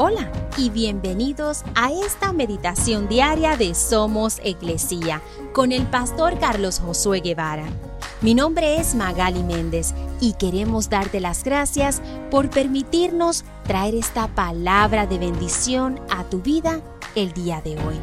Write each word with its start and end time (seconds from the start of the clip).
Hola 0.00 0.30
y 0.56 0.70
bienvenidos 0.70 1.64
a 1.74 1.90
esta 1.90 2.32
meditación 2.32 3.08
diaria 3.08 3.56
de 3.56 3.74
Somos 3.74 4.38
Iglesia 4.44 5.20
con 5.52 5.72
el 5.72 5.88
pastor 5.88 6.38
Carlos 6.38 6.78
Josué 6.78 7.18
Guevara. 7.18 7.64
Mi 8.20 8.32
nombre 8.32 8.76
es 8.76 8.94
Magali 8.94 9.42
Méndez 9.42 9.94
y 10.20 10.34
queremos 10.34 10.88
darte 10.88 11.18
las 11.18 11.42
gracias 11.42 12.00
por 12.30 12.48
permitirnos 12.48 13.44
traer 13.64 13.96
esta 13.96 14.28
palabra 14.28 15.08
de 15.08 15.18
bendición 15.18 15.98
a 16.10 16.22
tu 16.22 16.42
vida 16.42 16.80
el 17.16 17.32
día 17.32 17.60
de 17.60 17.72
hoy. 17.72 17.96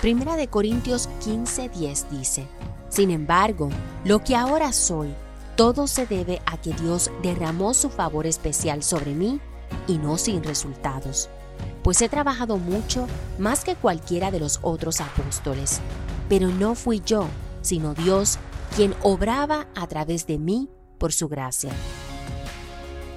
Primera 0.00 0.36
de 0.36 0.48
Corintios 0.48 1.10
15:10 1.22 2.08
dice, 2.08 2.46
Sin 2.88 3.10
embargo, 3.10 3.68
lo 4.06 4.24
que 4.24 4.36
ahora 4.36 4.72
soy, 4.72 5.12
todo 5.54 5.86
se 5.86 6.06
debe 6.06 6.40
a 6.46 6.56
que 6.56 6.72
Dios 6.72 7.10
derramó 7.22 7.74
su 7.74 7.90
favor 7.90 8.26
especial 8.26 8.82
sobre 8.82 9.12
mí 9.12 9.38
y 9.86 9.98
no 9.98 10.18
sin 10.18 10.42
resultados, 10.42 11.28
pues 11.82 12.00
he 12.02 12.08
trabajado 12.08 12.58
mucho 12.58 13.06
más 13.38 13.64
que 13.64 13.74
cualquiera 13.74 14.30
de 14.30 14.40
los 14.40 14.58
otros 14.62 15.00
apóstoles, 15.00 15.80
pero 16.28 16.48
no 16.48 16.74
fui 16.74 17.02
yo, 17.04 17.26
sino 17.60 17.94
Dios 17.94 18.38
quien 18.76 18.94
obraba 19.02 19.66
a 19.74 19.86
través 19.86 20.26
de 20.26 20.38
mí 20.38 20.68
por 20.98 21.12
su 21.12 21.28
gracia. 21.28 21.70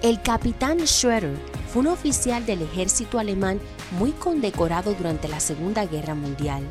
El 0.02 0.22
capitán 0.22 0.80
Schroeder 0.86 1.36
fue 1.72 1.82
un 1.82 1.88
oficial 1.88 2.46
del 2.46 2.62
ejército 2.62 3.18
alemán 3.18 3.60
muy 3.98 4.12
condecorado 4.12 4.94
durante 4.94 5.28
la 5.28 5.40
Segunda 5.40 5.86
Guerra 5.86 6.14
Mundial. 6.14 6.64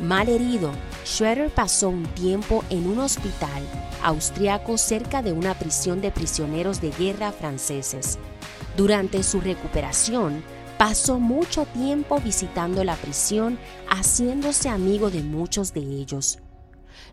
Mal 0.00 0.28
herido, 0.28 0.70
Schroeder 1.04 1.50
pasó 1.50 1.88
un 1.88 2.04
tiempo 2.14 2.64
en 2.70 2.86
un 2.86 2.98
hospital 2.98 3.62
austriaco 4.02 4.78
cerca 4.78 5.22
de 5.22 5.32
una 5.32 5.54
prisión 5.54 6.00
de 6.00 6.10
prisioneros 6.10 6.80
de 6.80 6.90
guerra 6.90 7.32
franceses. 7.32 8.18
Durante 8.78 9.24
su 9.24 9.40
recuperación, 9.40 10.44
pasó 10.78 11.18
mucho 11.18 11.66
tiempo 11.66 12.20
visitando 12.20 12.84
la 12.84 12.94
prisión, 12.94 13.58
haciéndose 13.88 14.68
amigo 14.68 15.10
de 15.10 15.20
muchos 15.24 15.74
de 15.74 15.80
ellos. 15.80 16.38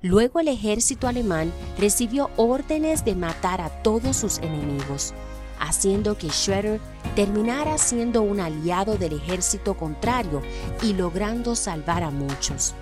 Luego 0.04 0.40
el 0.40 0.48
ejército 0.48 1.08
alemán 1.08 1.52
recibió 1.80 2.30
órdenes 2.38 3.04
de 3.04 3.16
matar 3.16 3.62
a 3.62 3.70
todos 3.82 4.16
sus 4.16 4.38
enemigos, 4.38 5.16
haciendo 5.60 6.20
que 6.20 6.30
Schroeder 6.30 6.80
terminara 7.16 7.80
siendo 7.80 8.22
un 8.22 8.42
aliado 8.42 9.00
del 9.00 9.14
ejército 9.14 9.76
contrario 9.76 10.44
y 10.84 10.94
logrando 10.94 11.56
salvar 11.56 12.04
a 12.04 12.12
muchos. 12.12 12.76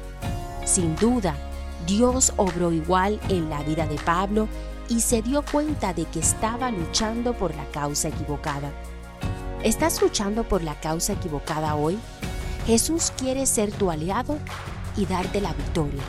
Sin 0.66 0.98
duda, 0.98 1.38
Dios 1.88 2.34
obró 2.36 2.74
igual 2.74 3.18
en 3.30 3.50
la 3.50 3.64
vida 3.64 3.88
de 3.88 3.96
Pablo 3.96 4.50
y 4.90 5.02
se 5.02 5.22
dio 5.22 5.44
cuenta 5.44 5.94
de 5.94 6.06
que 6.06 6.20
estaba 6.20 6.72
luchando 6.72 7.34
por 7.34 7.56
la 7.56 7.66
causa 7.72 8.10
equivocada. 8.10 8.72
¿Estás 9.64 10.02
luchando 10.02 10.44
por 10.44 10.64
la 10.64 10.80
causa 10.80 11.14
equivocada 11.14 11.76
hoy? 11.76 11.98
Jesús 12.66 13.12
quiere 13.18 13.46
ser 13.46 13.72
tu 13.72 13.92
aliado 13.92 14.38
y 14.98 15.06
darte 15.06 15.42
la 15.42 15.54
victoria. 15.54 16.02